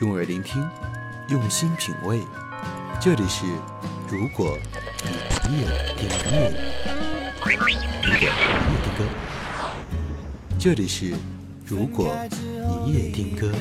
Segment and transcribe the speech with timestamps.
[0.00, 0.66] 用耳聆听，
[1.28, 2.22] 用心品味。
[2.98, 3.44] 这里是
[4.08, 4.56] 如果
[5.46, 6.16] 你夜听歌，
[7.44, 7.74] 如果你
[8.08, 8.30] 夜
[8.82, 9.04] 听歌，
[10.58, 11.12] 这里是
[11.66, 12.16] 如果
[12.86, 13.52] 你夜听歌。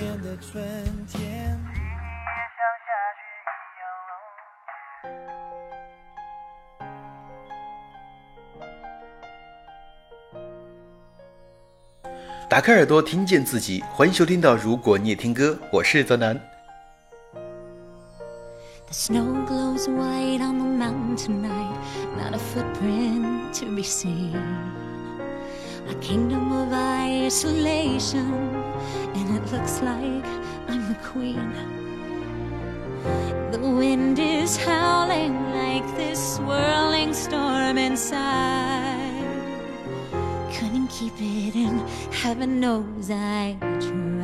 [12.49, 13.83] 打开耳朵，听见自己。
[13.91, 16.33] 欢迎收听到《如果你也听歌》，我是泽南。
[18.87, 21.77] The snow glows white on the mountain tonight,
[22.17, 24.33] not a footprint to be seen.
[25.91, 28.33] A kingdom of isolation,
[29.13, 30.25] and it looks like
[30.67, 31.53] I'm the queen.
[33.51, 39.08] The wind is howling like this swirling storm inside.
[40.99, 41.79] Keep it in,
[42.11, 44.19] heaven knows I tried.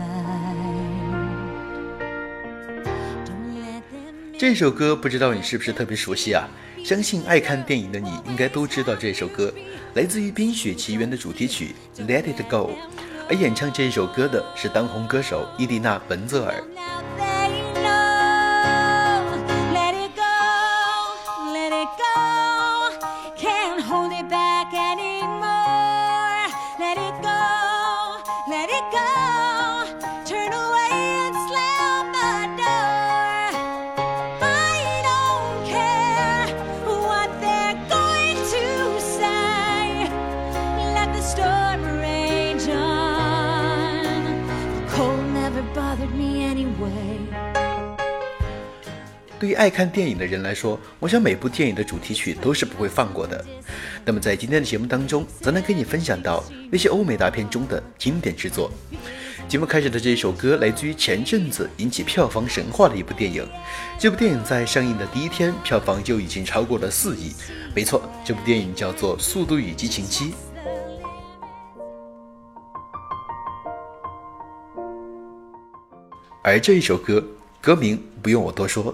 [3.23, 6.45] Don't let them 这首歌不知道你是不是特别熟悉啊？
[6.83, 9.53] 相信爱看电影的你应该都知道这首歌，
[9.93, 11.73] 来自于《冰雪奇缘》的主题曲
[12.05, 12.71] 《Let It Go》，
[13.29, 16.61] 而演唱这首歌的是当红歌手伊丽娜·文泽尔。
[49.55, 53.43] 爱看电影的人来说，我想每部电影的主题曲都是不会放过的。
[54.05, 58.69] 那么在今天的节目当中，咱能跟你分享到那些欧美大片中的经典之作。
[59.47, 63.47] 节目开始的这一首歌来自于前阵子引起票房神话的一部电影。
[63.99, 67.31] 这部电影在上映的第一天，票房就已经超过了四亿。
[67.75, 70.25] 没错，这部电影叫做《速度与激情七》。
[76.43, 77.23] 而这一首歌
[77.61, 78.93] 歌名不用我多说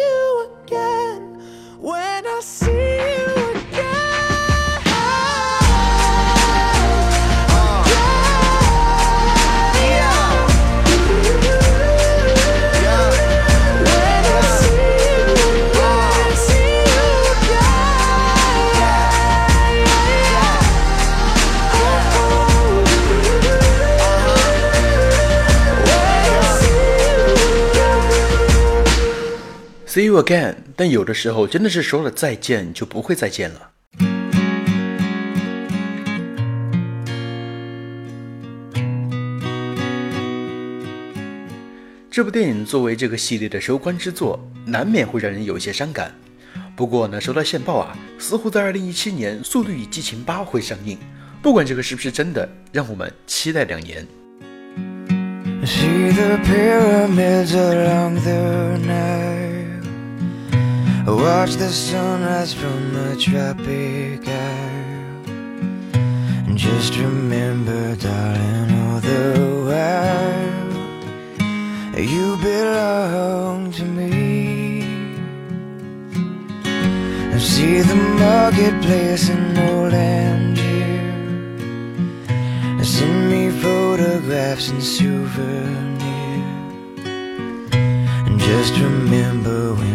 [30.01, 33.69] See you again，但有的时候真的是说了再见就不会再见了。
[42.09, 46.11] 这部电影作为这个系列的收官之作，难免会让人有些伤感。
[46.75, 50.97] 不过呢，收到线报啊，似乎在二零一七年《速度与激情八》会上映。
[51.43, 54.07] 不管这个是不是真的，让我们期待两年。
[55.63, 59.60] See the pyramids along the night.
[61.11, 61.23] Nile.
[61.23, 65.25] Watch the sunrise from the tropic isle.
[66.47, 69.33] And just remember, darling, all the
[69.67, 70.41] while
[72.01, 74.81] you belong to me.
[76.63, 80.99] And see the marketplace in old Angier.
[82.83, 85.99] Send me photographs and souvenirs.
[88.25, 89.90] And just remember when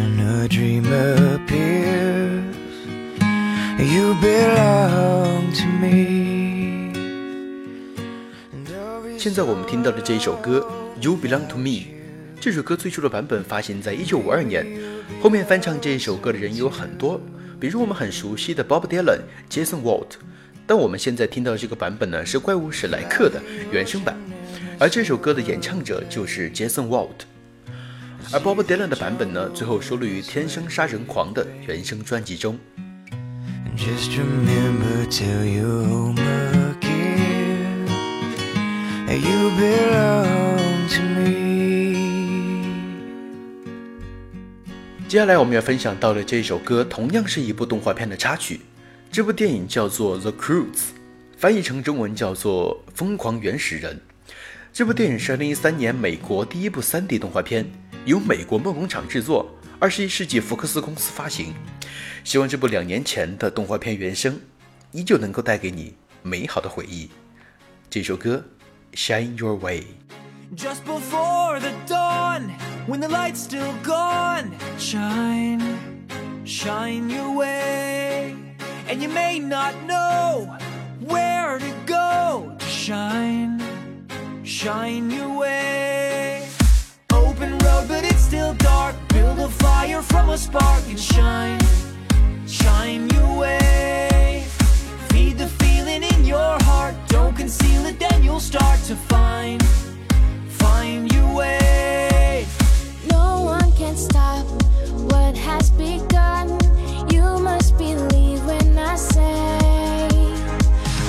[9.26, 10.64] 现在我们听到的这一首歌
[11.02, 11.64] 《You Belong to Me》，
[12.40, 14.64] 这首歌最初的版本发行在一九五二年，
[15.20, 17.20] 后面翻唱这一首歌的人有很多，
[17.58, 19.18] 比如我们很熟悉的 Bob Dylan、
[19.50, 20.10] Jason Walt。
[20.64, 23.42] 但我们现在听到的这个版本呢，是怪物史莱克的
[23.72, 24.16] 原声版，
[24.78, 27.26] 而这首歌的演唱者就是 Jason Walt。
[28.32, 32.56] 而 Bob Dylan 的版本呢，最后收录于《天生杀人狂》的原声专辑中。
[33.76, 36.14] Just remember to you
[39.14, 42.66] you belong to me.
[45.08, 48.60] 接下来我们要分享到的这首歌，同样是一部动画片的插曲。
[49.12, 50.64] 这部电影叫做《The Croods》，
[51.36, 53.94] 翻译成中文叫做《疯狂原始人》。
[54.72, 57.64] 这部电影是2013年美国第一部 3D 动画片，
[58.04, 59.48] 由美国梦工厂制作，
[59.78, 61.54] 二十一世纪福克斯公司发行。
[62.24, 64.38] 希望这部两年前的动画片原声，
[64.90, 67.08] 依旧能够带给你美好的回忆。
[67.88, 68.44] 这首歌
[68.96, 72.48] 《Shine Your Way》。Just before the dawn,
[72.86, 75.60] when the light's still gone, shine,
[76.44, 78.34] shine your way.
[78.88, 80.56] And you may not know
[81.00, 83.60] where to go shine,
[84.44, 86.48] shine your way.
[87.12, 88.96] Open road, but it's still dark.
[89.08, 91.60] Build a fire from a spark and shine,
[92.46, 94.45] shine your way.
[95.16, 96.94] Feed the feeling in your heart.
[97.08, 99.62] Don't conceal it, then you'll start to find
[100.60, 102.46] find your way.
[103.10, 104.44] No one can stop
[105.10, 106.58] what has begun.
[107.10, 109.98] You must believe when I say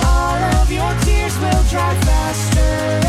[0.02, 3.07] All of your tears will dry faster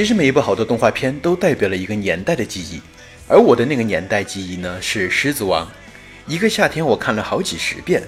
[0.00, 2.80] 其实每一部好的动画片都代表了一个年代的记忆，
[3.28, 5.66] 而我的那个年代记忆呢是《狮子王》，
[6.26, 8.02] 一个夏天我看了好几十遍。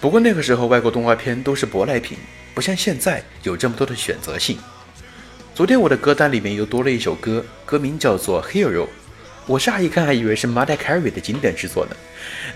[0.00, 2.18] 不过那个时候外国动画片都是舶来品，
[2.54, 4.58] 不像现在有这么多的选择性。
[5.54, 8.86] 昨天我的歌单里面又多了一首歌，歌名叫做《Hero》。
[9.46, 11.94] 我乍一看还以为是 m a r a h Carey 的经典之作呢，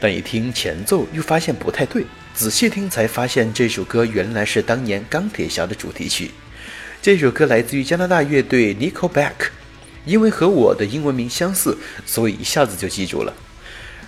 [0.01, 6.33] 但一听前奏又发现不太对，仔细听才发现这首歌原来是当年钢铁侠的主题曲。
[7.03, 9.49] 这首歌来自于加拿大乐队 Nickelback，
[10.05, 13.35] 因为和我的英文名相似，所以一下子就记住了。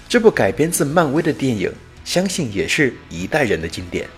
[0.09, 1.73] 这部改编自漫威的电影，
[2.05, 4.09] 相信也是一代人的经典。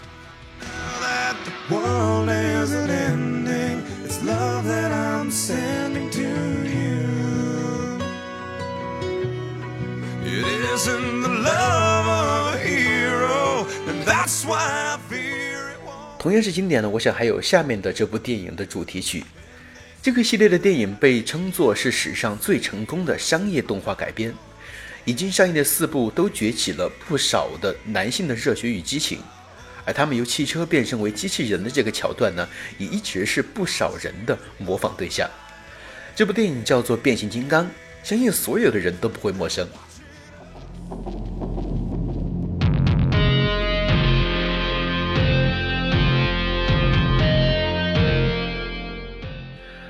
[10.76, 11.16] isn't.
[11.26, 15.05] the love of a hero, and that's why I...
[16.26, 19.22] 同样是经典的，我想还有下面的这部电影的主题曲。
[20.02, 24.34] 这个系列的电影被称作是史上最成功的商业动画改编，
[25.04, 29.20] 已经上映的四部都崛起了不少的男性的热血与激情，
[29.84, 35.30] 而他们由汽车变身为机器人的这个桥段呢，也一直是不少人的模仿对象。
[36.16, 37.64] 这部电影叫做《变形金刚》，
[38.02, 39.64] 相信所有的人都不会陌生。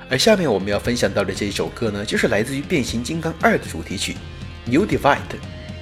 [0.09, 4.13] 而下面我们要分享到的这一首歌呢，就是来自于《变形金刚二》的主题曲
[4.71, 5.17] 《New Divide》，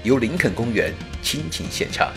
[0.04, 0.92] 由林肯公园
[1.22, 2.12] 倾情献唱。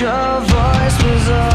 [0.00, 1.49] Your voice was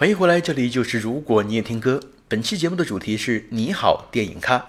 [0.00, 2.00] 欢迎回来，这里就是如果你也听歌。
[2.28, 4.64] 本期节目的主题是你好电影咖。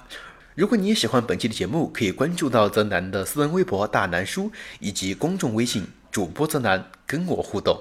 [0.55, 7.79] 如果你也喜欢本期的节目，可以关注到泽南的私人微博大南叔以及公众微信主播泽南，跟我互动。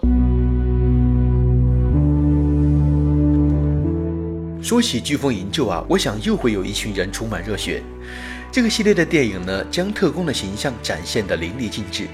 [4.62, 7.82] 说起飓风营救啊，我想又会有一群人充满热血。
[8.52, 12.08] 这个系列的电影呢，将特工的形象展现得淋漓尽致，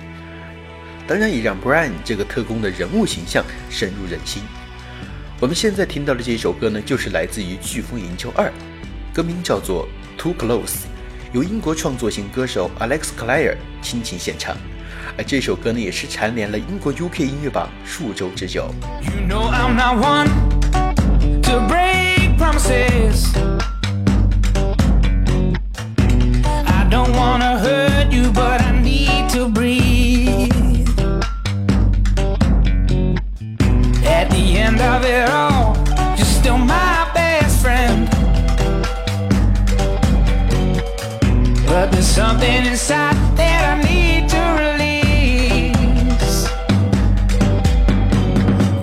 [1.08, 4.40] 当然也让 Brian 这个特工的人物形象深入人心。
[5.40, 8.46] 我们现在听到的这首歌呢，就是来自于《飓风营救二》，
[9.12, 9.86] 歌名叫做
[10.20, 10.62] 《Too Close》，
[11.32, 14.56] 由英国创作型歌手 Alex Clare 倾情献唱。
[15.18, 18.72] 而这首歌呢，也是蝉联了英国 UK 音乐榜数周之久。
[19.02, 20.28] You know I'm not one
[21.42, 23.26] to break promises.
[26.64, 30.23] I don't wanna hurt you, but I need to breathe.
[34.64, 35.76] End of it all,
[36.16, 38.08] you're still my best friend.
[41.66, 46.46] But there's something inside that I need to release.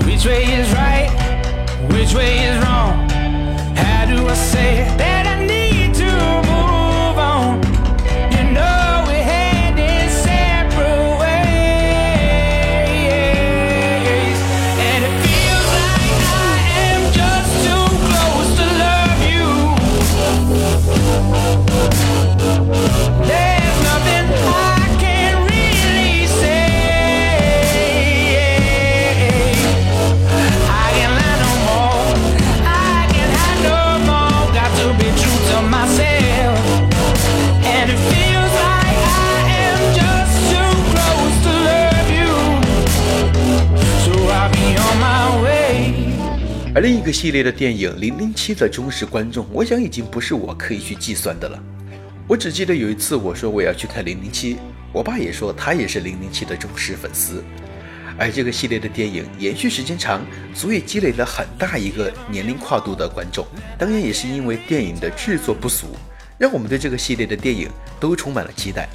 [0.05, 1.09] Which way is right?
[1.93, 2.61] Which way is
[47.21, 51.63] 系列的电影《零零七》的忠实观众，我想已经不是我可以去计算的了。
[52.27, 54.55] 我只记得有一次我说我要去看《零零七》，
[54.91, 57.43] 我爸也说他也是《零零七》的忠实粉丝。
[58.17, 63.45] 而这个系列的电影延续时间长，足以积累了很大一个年龄跨度的观众。
[63.77, 65.95] 当然也是因为电影的制作不俗，
[66.39, 68.89] 让我们对这个系列的电影都充满了期待。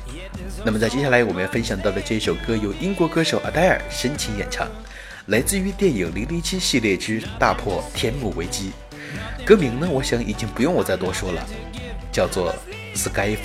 [0.65, 4.67] 那么在接下来我们要分享到的这首歌由英国歌手阿黛尔深情演唱，
[5.27, 8.71] 来自于电影《零零七》系列之大破天幕危机。
[9.45, 11.45] 歌名呢，我想已经不用我再多说了，
[12.12, 12.55] 叫做
[12.97, 13.37] 《Skyfall》。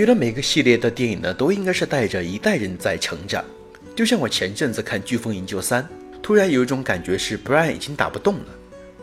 [0.00, 3.44] 觉得每个系列的电影呢，都应该是带着一代人在成长。
[3.94, 5.82] 就像我前阵子看《飓风营救三》，
[6.22, 8.46] 突然有一种感觉是 Brian 已经打不动了，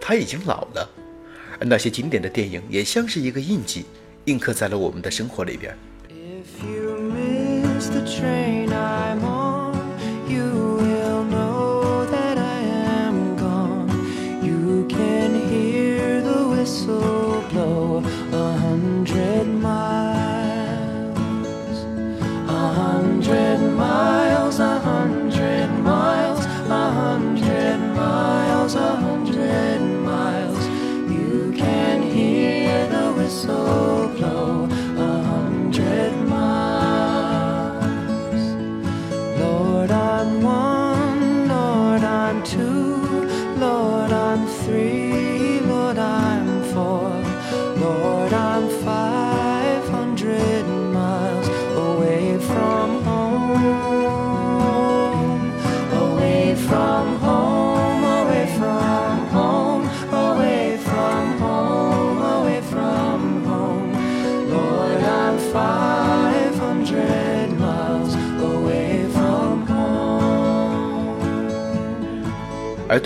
[0.01, 0.89] 他已经老了。
[1.59, 3.85] 而那些经典的电影也像是一个印记，
[4.25, 5.77] 印刻在了我们的生活里边。
[6.09, 8.65] If you miss the train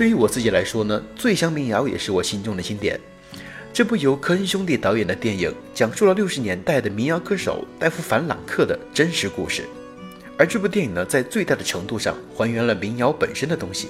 [0.01, 2.99] 对于我自己来说呢，《醉乡民谣》也是我心中的经典。
[3.71, 9.61] 这部由科恩兄弟导演的电影，讲述了六十年代的民谣歌手戴夫·凡朗克的真实故事。
[10.39, 13.89] 而这部电影呢，在最大的程度上还原了民谣本身的东西，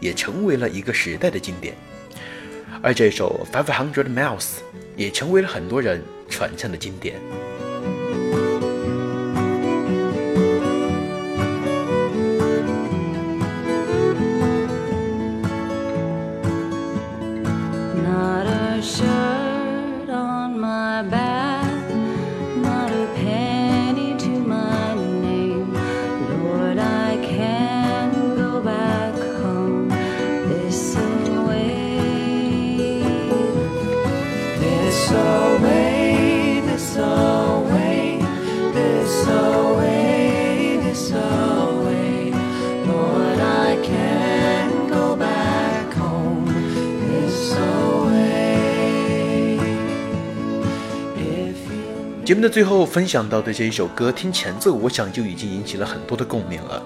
[0.00, 1.74] 也成为了一个时代的经典。
[2.80, 4.38] 而这首《Five Hundred Miles》
[4.96, 7.20] 也成为了很多人传唱的经典。
[52.40, 56.82] 目的最后分享到的这一首歌，听前奏，我想就已经引起了很多的共鸣了。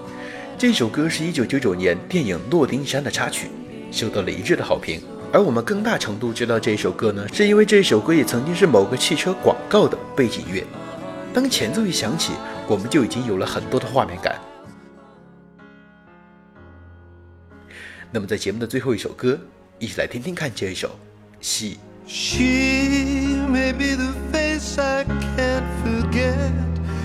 [0.57, 3.47] 这首歌是一九九九年电影《诺丁山》的插曲，
[3.89, 5.01] 受到了一致的好评。
[5.31, 10.61] 而我们更大程度知道这首歌呢，是因为这首歌也曾经是某个汽车广告的背景乐。
[11.33, 12.33] 当前奏一响起，
[12.67, 14.37] 我们就已经有了很多的画面感。
[18.11, 19.39] 那么在节目的最后一首歌，
[19.79, 20.89] 一起来听听看这一首
[21.39, 21.79] 《戏》。
[22.11, 22.43] She
[23.49, 24.44] may be the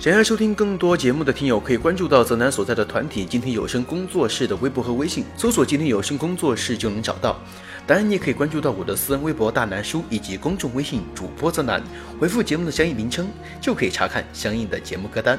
[0.00, 7.38] 想要收听更多节目的听友，可以关注到泽南所在的团体“今天有声工作室”的微博和微信，搜索“今天有声工作室”就能找到。
[7.86, 11.82] 当然，你也可以关注到我的私人微博“大南叔”以及公众微信“主播泽南”，
[12.18, 13.28] 回复节目的相应名称，
[13.60, 15.38] 就可以查看相应的节目歌单。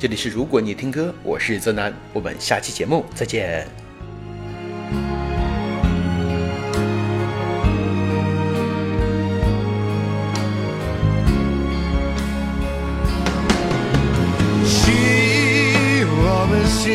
[0.00, 3.81] 这里是如果你听歌，我是泽南，我们下期节目再见。